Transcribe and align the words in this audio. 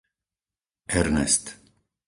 Ernest 0.99 1.45